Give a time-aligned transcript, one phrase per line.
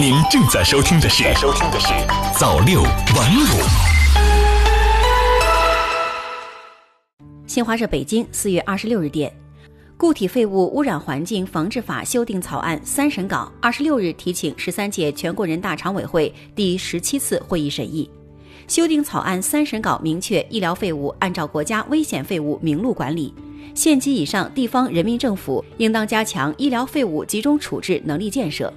[0.00, 1.88] 您正在收听的是《收听的是
[2.38, 2.92] 早六晚
[3.34, 3.42] 五》。
[7.48, 9.36] 新华社北京四月二十六日电，
[9.96, 18.08] 固体废物污染环境防治法修订草案三审稿二十六日提请十三届全国人大常委会第十七次会议审议。
[18.68, 23.34] 修订草案三审稿明确，医疗废物按照国家危险废物名录管理，
[23.74, 28.72] 县级以上地方人民政府应当加强医疗废物集中处置能力建设。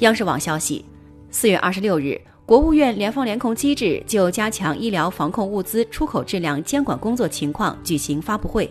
[0.00, 0.84] 央视网消息，
[1.30, 8.70] 四月二十六日，国务院联防联控机制就加强医疗防控物资出口质量监管工作情况举行发布会。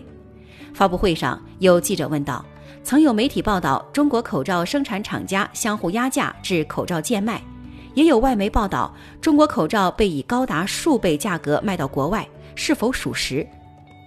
[0.72, 2.44] 发布会上，有记者问道
[2.84, 7.42] ：“曾有媒体报道中国口罩生产厂家相互压价致口罩贱卖。”
[7.94, 13.44] 也有外媒报道，中国口罩被以高达数倍价格卖到国外，是否属实？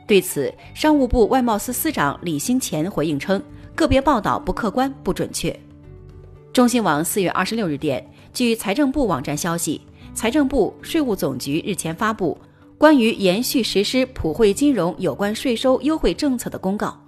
[0.08, 3.44] 对此，商务部外贸司司长李兴前回应称，
[3.76, 5.54] 个别报道不客观、不准确。
[6.52, 8.04] 中新网四月二十六日电，
[8.34, 9.80] 据财政部网站消息，
[10.16, 12.36] 财政部、税务总局日前发布
[12.78, 17.00] 关于延续实施普惠金融有关税收优惠政策的公告。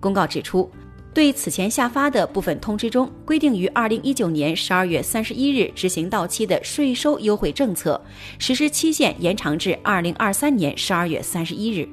[0.00, 0.70] 公告指出。
[1.12, 7.98] 对此前下发的部分通知中规定，于二零一九年十二月三十一日执行到期的税收优惠政策，
[8.38, 11.88] 实施期限延长至二零二三年十二月三十一日。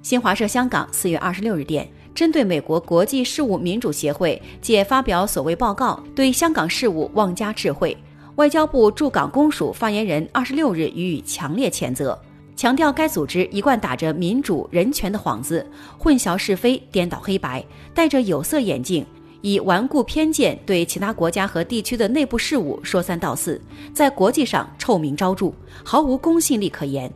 [0.00, 7.96] 新华社香港四月二十六日电，针对美国国际事务民主协会借发表所谓报告对香港事务妄加智慧，
[8.36, 12.18] 外交部驻港公署发言人二十六日予以强烈谴责。
[12.56, 15.66] 强调该组织一贯打着民主人权的幌子，
[15.98, 19.04] 混淆是非，颠倒黑白，戴着有色眼镜，
[19.40, 23.60] 以顽固偏见对其他国家和地区的内部事务说三道四，
[23.92, 27.12] 在国际上臭名昭著，毫无公信力可言。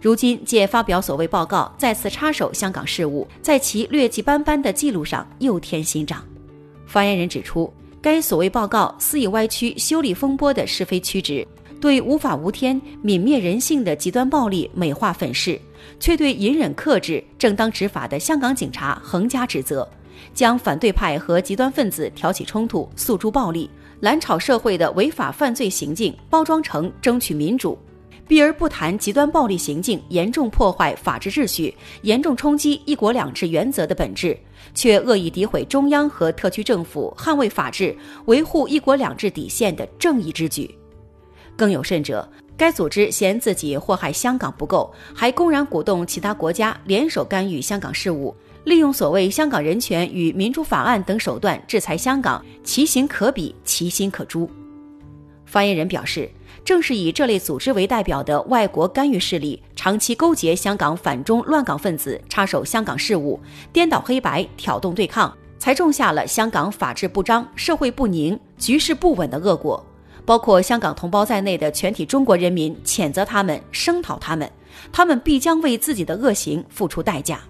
[0.00, 6.22] 如今借发表所谓报告再次插手香港事务，在其劣迹斑斑的记录上又添新章。
[6.86, 11.46] 发言人指出，该所谓报告肆意歪曲修理风波的是非曲直。
[11.80, 15.60] 对无法无天、泯灭人性的极端暴力美化粉饰，
[16.00, 19.88] 却对隐忍克制、正当执法的香港警察横加指责，
[20.34, 23.70] 将反对派和极端分子挑起冲突、诉诸暴力、
[24.00, 27.78] 蓝炒社会的违法犯罪行径包装成争取民主，
[28.28, 34.38] 避而不谈极端暴力行径严重破坏法治秩序、严重冲击“一国两制”原则的本质，
[34.74, 37.96] 却恶意诋毁中央和特区政府捍卫法治、
[38.26, 40.72] 维护“一国两制”底线的正义之举。
[41.56, 54.48] 更有甚者，该组织嫌自己祸害香港不够，还公然鼓动其他国家联手干预香港事务，利用所谓《香港人权与民主法案》等手段制裁香港，其行可比，其心可诛。
[55.46, 56.30] 发言人表示，
[56.68, 63.40] 正是以这类组织为代表的外国干预势力，长期勾结香港反中乱港分子，插手香港事务，
[63.72, 69.82] 颠倒黑白，挑动对抗，才种下了香港法治不彰、社会不宁、局势不稳的恶果。
[70.26, 74.46] 包括香港同胞在内的全体中国人民谴责他们、声讨他们，
[74.92, 77.40] 他们必将为自己的恶行付出代价。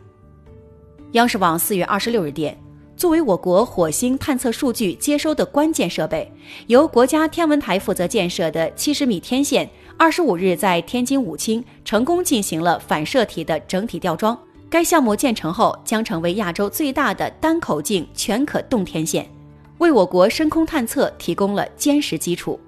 [1.15, 2.57] 央视网四月二十六日电，
[2.99, 6.29] 作为我国火星探测数据接收的关键设备，
[6.67, 14.37] 由国家天文台负责建设的七十米天线，二十五日在天津武清成功进行了反射体的整体吊装。
[14.69, 19.25] 该项目建成后，将成为亚洲最大的单口径全可动天线，
[19.79, 22.59] 为我国深空探测提供了坚实基础。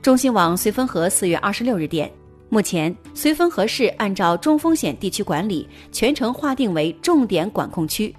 [0.00, 2.10] 中新网绥芬河四月二十六日电，
[2.48, 8.14] 目前绥芬河市按照中风险地区管理，全程划定为重点管控区，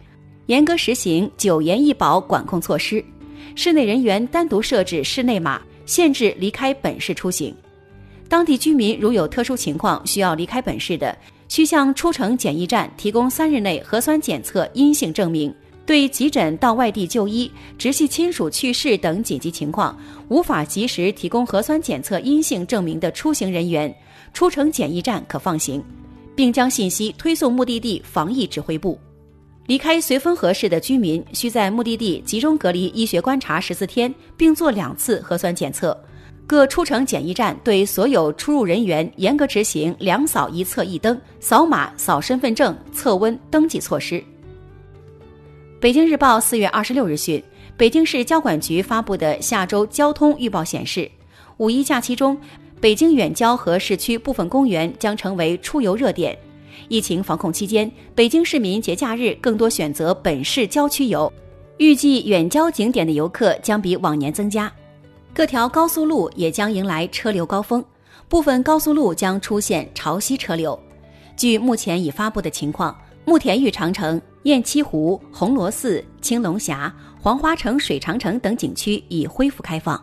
[0.47, 3.03] 严格实行九严一保管控措施。
[3.55, 7.55] 室内人员单独设置室内码，限制离开本市出行。
[8.27, 15.53] 当地居民如有特殊情况需要离开本市的，需向出城检疫站提供三日内核酸检测阴性证明。
[15.85, 19.97] 对急诊到外地就医、直系亲属去世等紧急情况，
[20.27, 23.95] 无法及时提供核酸检测阴性证明的出行人员，
[24.33, 25.81] 出城检疫站可放行，
[26.35, 28.99] 并将信息推送目的地防疫指挥部。
[29.67, 35.95] 离开绥芬河市的居民需在目的地集中隔离医学观察十四天，并做两次核酸检测。
[36.47, 44.23] 各出城检疫站对所有出入人员严格执行两扫一测一登、扫码扫身份证、测温登记措施。
[45.81, 47.43] 北京日报四月二十六日讯，
[47.75, 51.11] 北京市交管局发布的下周交通预报显示，
[51.57, 52.39] 五一假期中，
[52.79, 56.37] 北京远郊和市区部分公园将成为出游热点。
[56.87, 61.31] 疫情防控期间，北京市民节假日更多选择本市郊区游，
[61.77, 64.71] 预计远郊景点的游客将比往年增加。
[65.33, 67.83] 各条高速路也将迎来车流高峰，
[68.27, 70.79] 部分高速路将出现潮汐车流。
[71.35, 72.95] 据目前已发布的情况，
[73.25, 74.21] 慕田峪长城。
[74.43, 80.01] 雁栖湖、红螺寺、青龙峡、黄花城水长城等景区已恢复开放。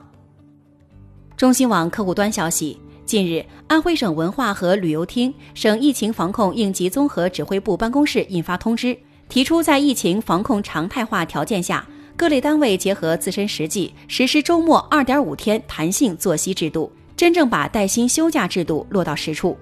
[1.35, 8.97] 中新网客户端消息，近日，安徽省文化和旅游厅、省疫情防控应急综合指挥部办公室印发通知，
[9.29, 11.87] 提出在疫情防控常态化条件下，
[12.17, 19.57] 各类单位结合自身实际，实施周末二点五天弹性作息制度，真正把带薪休假制度落到实处。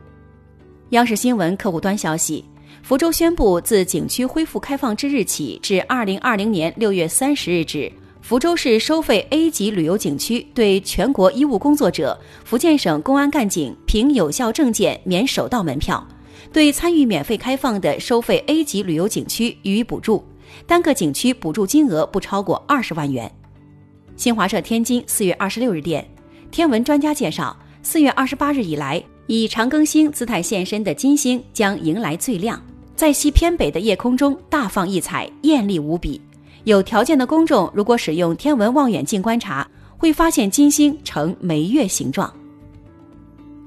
[0.90, 2.44] 央视新闻客户端消息，
[2.84, 7.90] 福州宣布自景区恢复开放之日起至二零二零年六月三十日止。
[8.22, 15.98] 福州市收费 A 级旅游景区对全国医务工作者、福建省公安干警凭有效证件免首道门票；
[16.52, 20.24] 对参与免费开放的收费 A 级旅游景区予以补助，
[20.68, 23.30] 单个景区补助金额不超过二十万元。
[24.16, 26.08] 新华社天津四月二十六日电，
[26.52, 32.62] 天文专家介绍，四月二十八日以来，以长庚星姿态现身的金星将迎来最亮，
[32.94, 36.20] 在西偏北的夜空中大放异彩，艳丽无比。
[36.64, 39.68] 有条件的公众，如果使用天文望远镜观察，
[39.98, 42.32] 会发现金星呈眉月形状。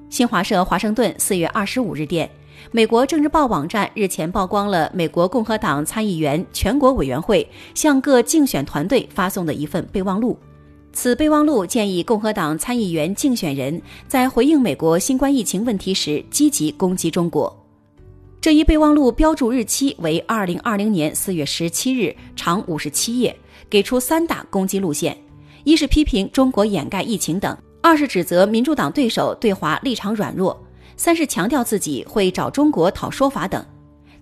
[0.10, 2.30] 新华社华盛顿四月二十五日电，
[2.72, 10.38] 美国政治报网站日前曝光了美国共和党参议员全国委员会向各竞选团队发送的一份备忘录。
[10.94, 17.54] 此备忘录建议共和党参议员竞选人在回应美国新冠疫情问题时积极攻击中国。
[18.46, 23.36] 这一备忘录标注日期为二零二零年四月十七日，长五十七页，
[23.72, 25.18] 给出三大攻击路线：
[25.64, 30.56] 一是批评中国掩盖疫情等；二是指责民主党对手对华立场软弱；
[30.96, 33.66] 三是强调自己会找中国讨说法等。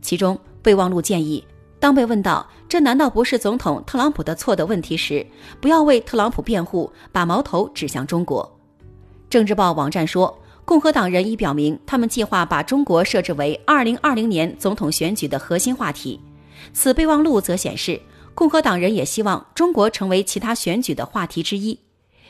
[0.01, 1.43] 其中，备忘录建议，
[1.77, 5.27] 当被问到这难道不是总统特朗普的错的问题时，
[5.59, 8.49] 不要为特朗普辩护，把矛头指向中国。
[9.29, 10.33] 政治报网站说。
[10.65, 16.19] 共和党人已表明，他们计划把中国设置为2020年总统选举的核心话题。
[16.73, 17.99] 此备忘录则显示，
[18.33, 21.77] 共和党人也希望中国成为其他选举的话题之一。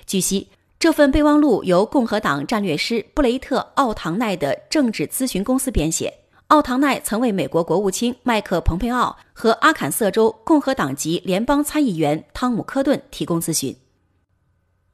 [0.05, 0.47] 据悉，
[0.79, 6.11] 这份备忘录由共和党战略师布雷特·奥唐奈的政治咨询公司编写。
[6.47, 13.75] 奥唐奈曾为美国国务卿麦克·蓬佩奥和阿坎色州共和党籍联邦参议员汤姆·科顿提供咨询。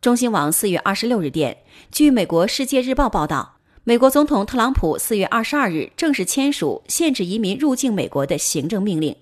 [0.01, 1.57] 中新网四月二十六日电，
[1.91, 9.13] 据美国《世界日报》报道，美国总统特朗普四月二十二日正式签署限制移民入境美国的行政命令，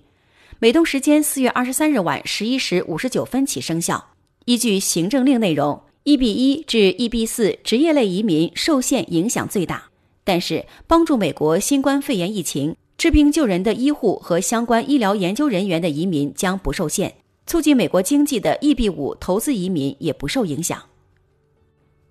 [0.60, 4.10] 美东时间四月二十三日晚十一时五十九分起生效。
[4.44, 9.90] 依据行政令内容，EB 一至 EB 四职业类移民受限影响最大，
[10.22, 17.14] 但是帮助美国新冠肺炎疫情治病救人的医护和相关医疗研究人员的移民将不受限。
[17.48, 20.82] 促进美国经济的 EB 五投资移民也不受影响。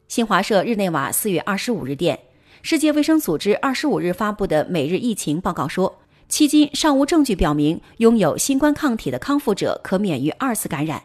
[0.07, 2.19] 新华社日内瓦四月二十五日电，
[2.63, 11.04] 世界卫生组织二十五日发布的每日疫情报告说，迄今尚无证据表明拥有新冠抗体的康复者可免于二次感染。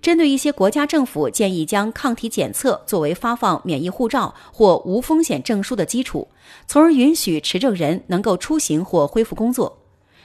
[0.00, 6.26] 针对一些国家政府建议将抗体检测作为发放免疫护照或无风险证书的基础，
[6.66, 9.78] 从而允许持证人能够出行或恢复工作，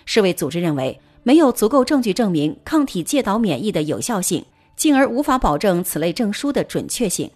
[0.06, 1.00] 世卫组织认为。
[1.28, 4.46] 没有足够证据证明抗体介导免疫的有效性，
[4.78, 7.30] 进而无法保证此类证书的准确性。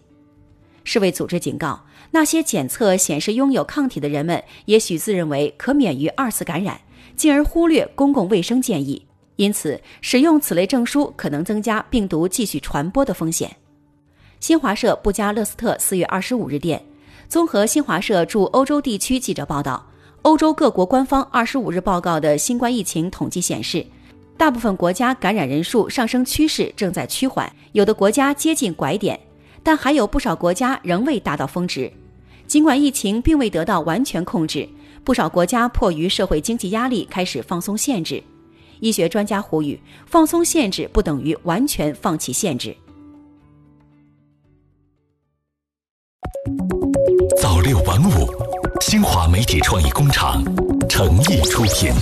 [0.86, 1.78] 世卫组织警告，
[2.10, 6.80] 那些检测显示拥有抗体的人们，也许自认为可免于二次感染，
[7.18, 9.06] 进而忽略公共卫生建议。
[9.36, 13.54] 因此，使用此类证书可能增加病毒继续传播的风险。
[14.40, 16.82] 新华社布加勒斯特四月二十五日电，
[17.28, 19.86] 综合新华社驻欧洲地区记者报道。
[20.24, 23.84] 欧洲各国官方二十五日报告的新冠疫情统计显示，
[24.38, 29.20] 大部分国家感染人数上升趋势正在趋缓，有的国家接近拐点，
[29.64, 31.92] 但还有不少国家仍未达到峰值。
[32.46, 34.70] 尽管疫情并未得到完全控制，
[35.04, 38.22] 不少国家迫于社会经济压力开始放松限制。
[38.80, 42.76] 医学专家呼吁，放松限制不等于完全放弃限制。
[47.42, 48.31] 早六晚五。
[48.92, 50.44] 新华媒体创意工厂
[50.90, 51.94] 诚意出品。